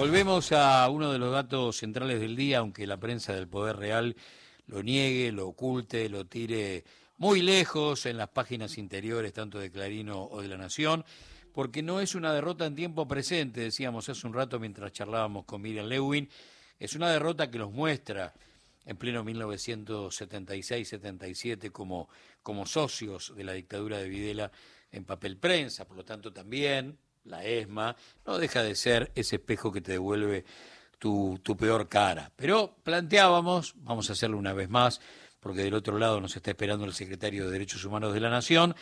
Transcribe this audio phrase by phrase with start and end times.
[0.00, 4.14] Volvemos a uno de los datos centrales del día, aunque la prensa del Poder Real
[4.68, 6.84] lo niegue, lo oculte, lo tire
[7.16, 11.04] muy lejos en las páginas interiores, tanto de Clarino o de La Nación,
[11.52, 15.62] porque no es una derrota en tiempo presente, decíamos hace un rato mientras charlábamos con
[15.62, 16.28] Miriam Lewin,
[16.78, 18.32] es una derrota que los muestra
[18.84, 22.08] en pleno 1976-77 como,
[22.44, 24.52] como socios de la dictadura de Videla
[24.92, 26.96] en papel prensa, por lo tanto también
[27.28, 30.44] la ESMA, no deja de ser ese espejo que te devuelve
[30.98, 32.32] tu, peor cara.
[32.36, 35.00] Pero planteábamos, vamos a hacerlo una vez más,
[35.40, 38.74] porque del otro lado nos está esperando el secretario de Derechos Humanos de la Nación,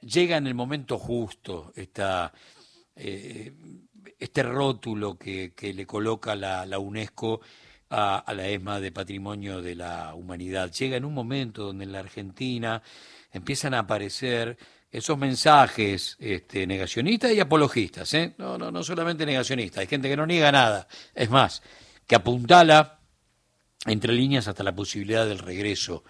[0.00, 3.52] llega en el momento justo eh,
[4.18, 7.40] este rótulo que, le coloca la, UNESCO
[7.90, 10.70] a, la ESMA de Patrimonio de la Humanidad.
[10.72, 12.82] Llega en un momento donde en la Argentina
[13.32, 14.56] empiezan a aparecer
[14.90, 18.34] esos mensajes este, negacionistas y apologistas, ¿eh?
[18.38, 21.62] no, no, no solamente negacionistas, hay gente que no niega nada, es más,
[22.06, 22.98] que apuntala
[23.86, 26.04] entre líneas hasta la posibilidad del regreso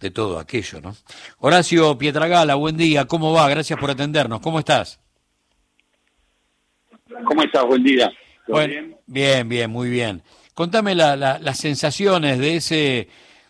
[0.00, 0.96] de todo aquello, ¿no?
[1.38, 3.48] Horacio Pietragala, buen día, ¿cómo va?
[3.48, 5.00] Gracias por atendernos, ¿cómo estás?
[7.24, 7.64] ¿Cómo estás?
[7.64, 8.10] Buen día.
[8.46, 8.96] Bueno, bien?
[9.06, 10.22] bien, bien, muy bien.
[10.54, 13.08] Contame la, la, las sensaciones de ese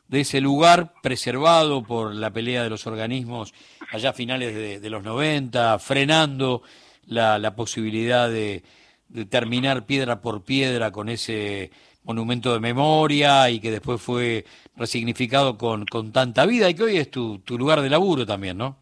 [0.08, 3.54] de ese lugar preservado por la pelea de los organismos
[3.92, 6.62] allá a finales de, de los 90, frenando
[7.06, 8.62] la, la posibilidad de,
[9.08, 11.70] de, terminar piedra por piedra con ese
[12.04, 16.96] monumento de memoria y que después fue resignificado con, con tanta vida y que hoy
[16.96, 18.76] es tu, tu lugar de laburo también, ¿no?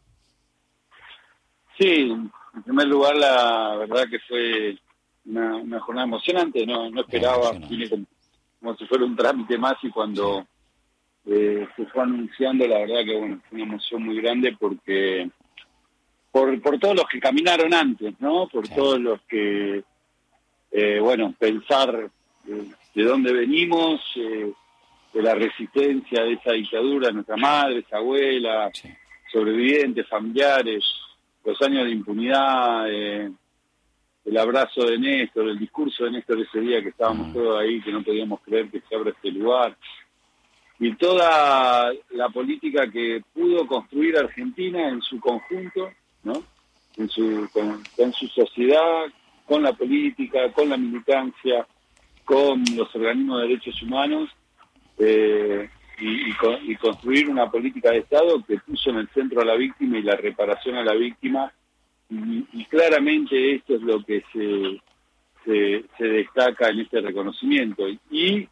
[1.78, 4.78] Sí, en primer lugar la verdad que fue
[5.26, 8.06] una, una jornada emocionante, no, no esperaba, vine como,
[8.60, 10.42] como, si fuera un trámite más y cuando...
[10.42, 10.55] Sí
[11.26, 15.28] eh, se fue anunciando, la verdad que bueno, fue una emoción muy grande porque
[16.30, 18.46] por, por todos los que caminaron antes, ¿no?
[18.48, 19.82] Por todos los que,
[20.70, 22.10] eh, bueno, pensar
[22.46, 24.52] eh, de dónde venimos, eh,
[25.14, 28.88] de la resistencia de esa dictadura, nuestra madre, esa abuela, sí.
[29.32, 30.84] sobrevivientes, familiares,
[31.42, 33.30] los años de impunidad, eh,
[34.26, 37.32] el abrazo de Néstor, el discurso de Néstor ese día que estábamos mm.
[37.32, 39.76] todos ahí, que no podíamos creer que se abra este lugar
[40.78, 45.90] y toda la política que pudo construir Argentina en su conjunto,
[46.22, 46.42] ¿no?
[46.96, 49.06] En su, con, su sociedad,
[49.46, 51.66] con la política, con la militancia,
[52.24, 54.30] con los organismos de derechos humanos,
[54.98, 59.46] eh, y, con, y, construir una política de Estado que puso en el centro a
[59.46, 61.52] la víctima y la reparación a la víctima.
[62.10, 64.80] Y, y claramente esto es lo que se,
[65.44, 67.88] se, se, destaca en este reconocimiento.
[68.10, 68.46] Y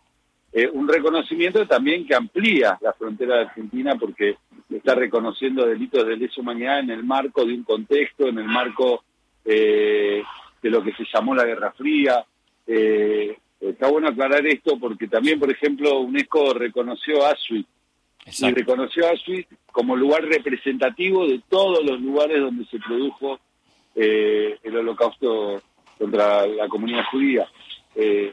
[0.57, 4.37] eh, un reconocimiento también que amplía la frontera de Argentina porque
[4.71, 9.03] está reconociendo delitos de lesa humanidad en el marco de un contexto, en el marco
[9.45, 10.23] eh,
[10.63, 12.25] de lo que se llamó la Guerra Fría.
[12.69, 17.69] Eh, está bueno aclarar esto porque también, por ejemplo, UNESCO reconoció a Auschwitz
[18.39, 23.41] y reconoció a Auschwitz como lugar representativo de todos los lugares donde se produjo
[23.97, 25.61] eh, el holocausto
[25.99, 27.49] contra la comunidad judía.
[27.97, 28.33] Eh,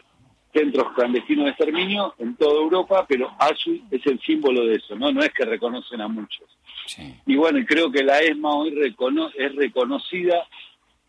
[0.53, 5.11] centros clandestinos de exterminio en toda Europa, pero Auschwitz es el símbolo de eso, ¿no?
[5.11, 6.47] No es que reconocen a muchos.
[6.85, 7.15] Sí.
[7.25, 10.45] Y bueno, creo que la ESMA hoy recono es reconocida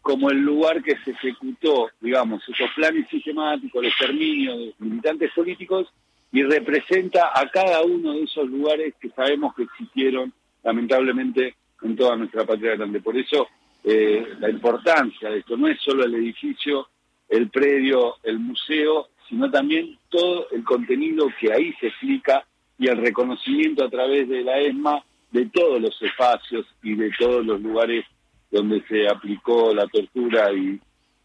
[0.03, 5.89] como el lugar que se ejecutó, digamos, esos planes sistemáticos de exterminio de militantes políticos
[6.33, 10.33] y representa a cada uno de esos lugares que sabemos que existieron,
[10.65, 13.01] lamentablemente, en toda nuestra patria grande.
[13.01, 13.49] Por eso,
[13.85, 16.89] eh, la importancia de esto no es solo el edificio,
[17.29, 22.45] el predio, el museo, sino también todo el contenido que ahí se explica
[22.79, 27.43] y el reconocimiento a través de la ESMA de todos los espacios y de todos
[27.47, 28.05] los lugares
[28.51, 30.79] donde se aplicó la tortura y,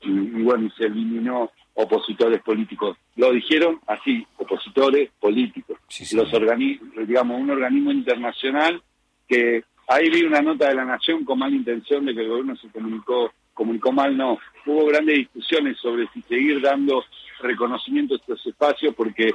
[0.03, 2.95] y, y bueno, se eliminó opositores políticos.
[3.18, 5.78] Lo dijeron así, opositores políticos.
[5.89, 6.16] Sí, sí.
[6.16, 8.81] Los organismos, digamos, un organismo internacional
[9.28, 12.56] que ahí vi una nota de la Nación con mala intención de que el gobierno
[12.56, 14.39] se comunicó, comunicó mal, no.
[14.66, 17.03] Hubo grandes discusiones sobre si seguir dando
[17.40, 19.34] reconocimiento a estos espacios porque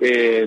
[0.00, 0.46] eh,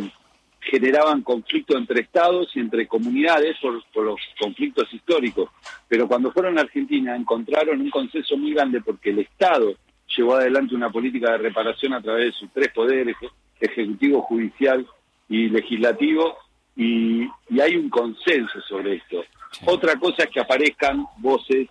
[0.59, 5.49] generaban conflictos entre estados y entre comunidades por, por, los conflictos históricos.
[5.87, 9.73] Pero cuando fueron a Argentina encontraron un consenso muy grande porque el Estado
[10.15, 13.15] llevó adelante una política de reparación a través de sus tres poderes,
[13.59, 14.85] ejecutivo, judicial
[15.29, 16.37] y legislativo,
[16.75, 19.23] y, y hay un consenso sobre esto.
[19.65, 21.67] Otra cosa es que aparezcan voces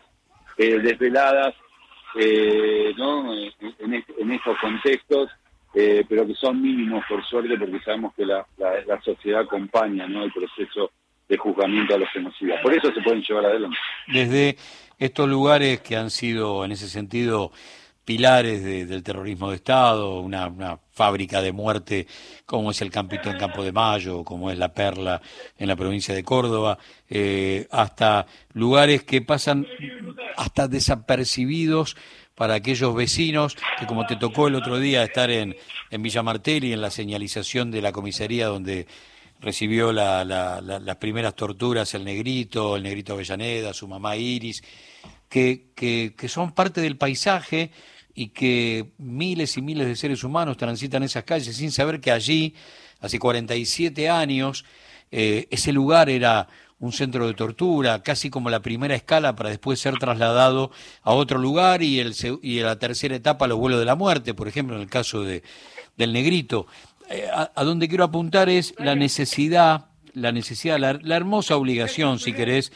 [0.58, 1.55] eh, desveladas
[2.19, 3.35] eh, ¿no?
[3.35, 5.31] en, en, estos contextos,
[5.75, 10.06] eh, pero que son mínimos por suerte porque sabemos que la, la, la sociedad acompaña
[10.06, 10.25] ¿no?
[10.25, 10.91] el proceso
[11.29, 12.61] de juzgamiento a los genocidas.
[12.62, 13.79] Por eso se pueden llevar adelante.
[14.06, 14.56] Desde
[14.99, 17.53] estos lugares que han sido, en ese sentido,
[18.05, 22.06] pilares del terrorismo de Estado, una, fábrica de muerte
[22.44, 25.23] como es el Campito en Campo de Mayo, como es la Perla
[25.56, 29.67] en la provincia de Córdoba, eh, hasta lugares que pasan
[30.43, 31.97] hasta desapercibidos
[32.35, 35.55] para aquellos vecinos que como te tocó el otro día estar en,
[35.91, 38.89] en Villa Martelli, en la señalización de la comisaría donde
[39.41, 44.62] recibió las primeras torturas el negrito, el negrito Avellaneda, su mamá Iris,
[45.29, 47.71] que, que, que son parte del paisaje
[48.15, 52.55] y que miles y miles de seres humanos transitan esas calles sin saber que allí,
[53.00, 54.65] hace 47 años,
[55.12, 56.49] eh, ese lugar era
[56.82, 61.38] un centro de tortura, casi como la primera escala para después ser trasladado a otro
[61.38, 64.82] lugar y, el, y la tercera etapa los vuelos de la muerte, por ejemplo, en
[64.82, 65.44] el caso de,
[65.96, 66.67] del negrito.
[67.08, 72.73] Eh, a, donde quiero apuntar es la necesidad, la necesidad, la hermosa obligación, si querés,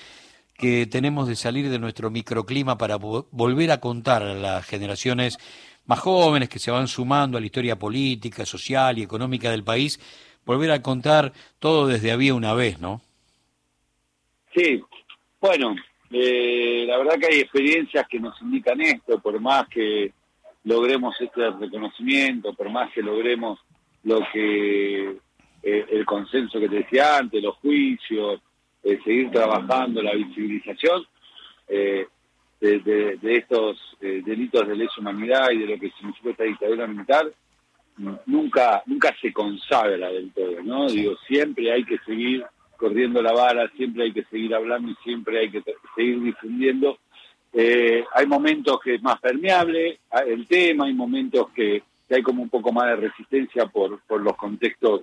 [0.56, 5.38] que tenemos de salir de nuestro microclima para volver a contar a las generaciones
[5.85, 9.99] más jóvenes que se van sumando a la historia política, social y económica del país,
[10.44, 13.03] volver a contar todo desde había una vez, ¿no?
[14.56, 14.82] Sí,
[15.38, 15.76] bueno,
[16.11, 20.14] eh, la verdad que hay experiencias que nos indican esto, por más que
[20.64, 23.58] logremos este reconocimiento, por más que logremos
[24.05, 25.19] lo que
[25.62, 28.41] eh, el consenso que te decía antes, los juicios,
[28.82, 31.05] eh, seguir trabajando la visibilización
[31.69, 32.08] de,
[33.23, 37.31] estos delitos de lesa humanidad y de lo que significa esta dictadura militar,
[38.25, 40.87] nunca nunca se consagra del todo, ¿no?
[40.88, 42.44] Digo, siempre hay que seguir
[42.76, 45.62] corriendo la vara, siempre hay que seguir hablando y siempre hay que
[45.94, 46.99] seguir difundiendo.
[47.52, 52.49] hay momentos que es más permeable ah, el tema, hay momentos que, hay como un
[52.49, 55.02] poco más de resistencia por, por los contextos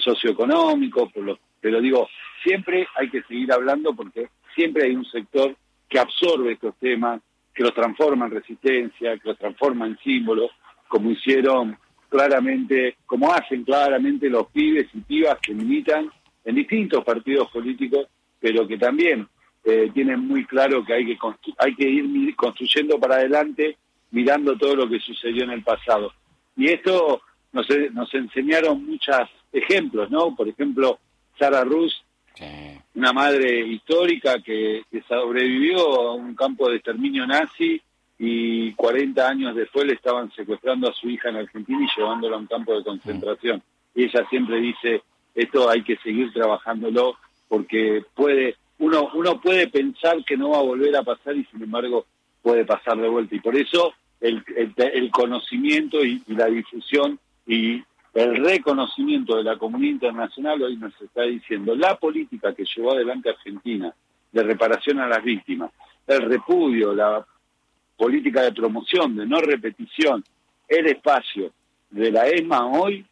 [0.00, 2.06] socioeconómicos, por los pero digo,
[2.42, 5.56] siempre hay que seguir hablando porque siempre hay un sector
[5.88, 7.22] que absorbe estos temas,
[7.54, 10.50] que los transforma en resistencia, que los transforma en símbolos,
[10.88, 11.78] como hicieron
[12.10, 16.10] claramente, como hacen claramente los pibes y pibas que militan
[16.44, 18.06] en distintos partidos políticos,
[18.38, 19.26] pero que también
[19.64, 21.18] eh, tienen muy claro que hay que,
[21.58, 23.76] hay que ir construyendo para adelante
[24.10, 26.12] mirando todo lo que sucedió en el pasado.
[26.56, 30.34] Y esto nos, nos enseñaron muchos ejemplos, ¿no?
[30.36, 30.98] Por ejemplo,
[31.38, 32.04] Sara Rus,
[32.94, 37.80] una madre histórica que, sobrevivió a un campo de exterminio nazi
[38.18, 42.40] y 40 años después le estaban secuestrando a su hija en Argentina y llevándola a
[42.40, 43.62] un campo de concentración.
[43.94, 45.02] Y ella siempre dice,
[45.34, 47.16] esto hay que seguir trabajándolo
[47.48, 51.62] porque puede uno uno puede pensar que no va a volver a pasar y sin
[51.62, 52.06] embargo
[52.42, 53.34] puede pasar de vuelta.
[53.34, 57.82] Y por eso el, el, conocimiento y la difusión y
[58.14, 63.30] el reconocimiento de la comunidad internacional hoy nos está diciendo la política que llevó adelante
[63.30, 63.92] Argentina
[64.32, 65.70] de reparación a las víctimas,
[66.06, 67.24] el repudio, la
[67.96, 70.24] política de promoción, de no repetición,
[70.68, 71.52] el espacio
[71.90, 73.04] de la ESMA hoy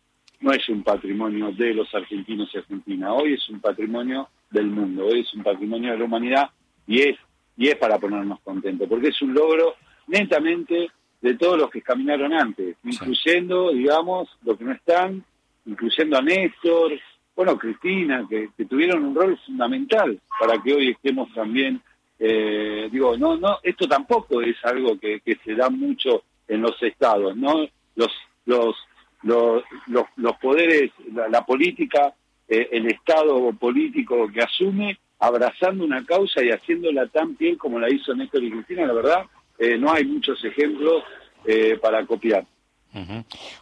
[0.43, 5.07] no es un patrimonio de los argentinos y argentinas, hoy es un patrimonio del mundo,
[5.07, 6.51] hoy es un patrimonio de la humanidad
[6.87, 7.17] y es,
[7.57, 9.77] y es para ponernos contentos, porque es un logro
[10.09, 10.91] netamente
[11.21, 15.25] de todos los que caminaron antes, incluyendo, digamos, los que no están,
[15.65, 16.93] incluyendo a Néstor,
[17.35, 21.81] bueno, Cristina, que, tuvieron un rol fundamental para que hoy estemos también,
[22.19, 27.37] eh, digo, no, no, esto tampoco es algo que, se da mucho en los estados,
[27.37, 27.67] ¿no?
[27.95, 28.13] Los,
[28.45, 28.77] los,
[29.23, 32.15] los, los, poderes, la, política,
[32.49, 37.93] eh, el estado político que asume, abrazando una causa y haciéndola tan bien como la
[37.93, 39.25] hizo Néstor y Cristina, la verdad,
[39.59, 41.05] eh, no hay muchos ejemplos
[41.45, 42.45] eh, para copiar.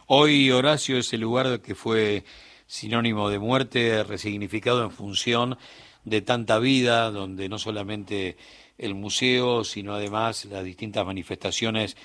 [0.07, 2.23] Hoy Horacio es el lugar que fue
[2.65, 5.57] sinónimo de muerte, resignificado en función
[6.03, 8.35] de tanta vida, donde no solamente
[8.77, 11.95] el museo, sino además las distintas manifestaciones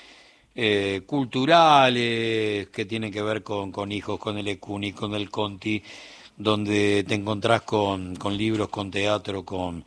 [0.59, 5.83] eh, culturales que tienen que ver con, con hijos, con el ECUNI, con el Conti,
[6.37, 9.85] donde te encontrás con, con libros, con teatro, con,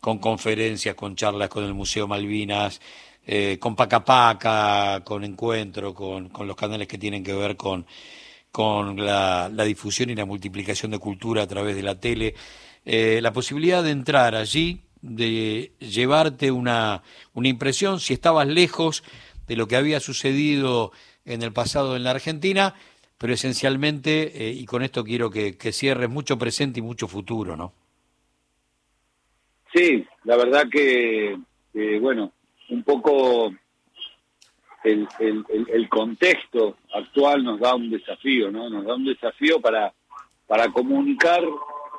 [0.00, 2.80] con conferencias, con charlas con el Museo Malvinas,
[3.26, 7.86] eh, con Paca Paca, con Encuentro, con, con, los canales que tienen que ver con,
[8.50, 12.34] con la, difusión y la multiplicación de cultura a través de la tele,
[12.84, 17.02] eh, la posibilidad de entrar allí, de llevarte una,
[17.32, 19.02] una impresión, si estabas lejos
[19.52, 20.92] de lo que había sucedido
[21.26, 22.74] en el pasado en la Argentina,
[23.18, 27.54] pero esencialmente, eh, y con esto quiero que, que cierres, mucho presente y mucho futuro,
[27.54, 27.74] ¿no?
[29.74, 31.38] Sí, la verdad que,
[32.00, 32.32] bueno,
[32.70, 33.52] un poco
[34.84, 38.70] el, el, contexto actual nos da un desafío, ¿no?
[38.70, 39.92] Nos da un desafío para,
[40.46, 41.42] para comunicar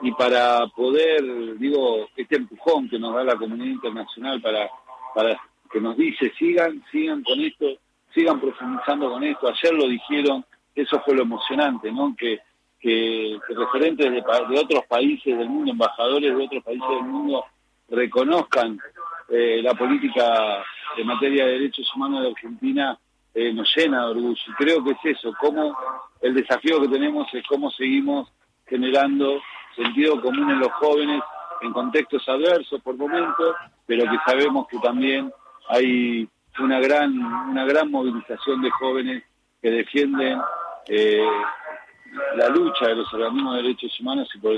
[0.01, 4.71] y para poder, digo, este empujón que nos da la comunidad internacional para,
[5.13, 5.39] para
[5.73, 7.65] que nos dice sigan, sigan con esto,
[8.13, 9.47] sigan profundizando con esto.
[9.47, 12.15] Ayer lo dijeron, eso fue lo emocionante, ¿no?
[12.15, 12.39] Que,
[12.79, 17.43] que, referentes de, de, otros países del mundo, embajadores de otros países del mundo,
[17.89, 18.77] reconozcan
[19.29, 20.63] eh, la política
[20.95, 22.99] de materia de derechos humanos de Argentina
[23.33, 24.41] eh, nos llena de orgullo.
[24.47, 25.75] Y creo que es eso, cómo
[26.21, 28.31] el desafío que tenemos es cómo seguimos
[28.67, 29.41] generando
[29.75, 31.23] sentido común en los jóvenes
[31.61, 33.55] en contextos adversos por momentos,
[33.87, 35.31] pero que sabemos que también
[35.69, 36.27] hay
[36.59, 37.17] una gran
[37.49, 39.23] una gran movilización de jóvenes
[39.61, 40.39] que defienden
[40.87, 41.25] eh,
[42.35, 44.55] la lucha de los organismos de derechos humanos y por,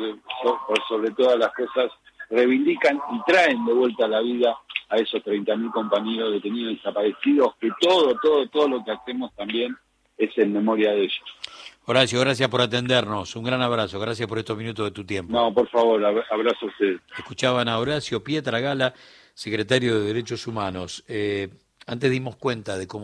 [0.68, 1.92] por sobre todas las cosas
[2.30, 4.58] reivindican y traen de vuelta a la vida
[4.90, 9.76] a esos 30.000 compañeros detenidos y desaparecidos, que todo, todo, todo lo que hacemos también
[10.18, 11.24] es en memoria de ellos.
[11.88, 13.36] Horacio, gracias por atendernos.
[13.36, 14.00] Un gran abrazo.
[14.00, 15.32] Gracias por estos minutos de tu tiempo.
[15.32, 17.00] No, por favor, abrazo a ustedes.
[17.16, 18.94] Escuchaban a Horacio Pietra Gala,
[19.36, 21.04] secretario de Derechos Humanos.
[21.08, 21.50] Eh,
[21.86, 23.04] antes dimos cuenta de cómo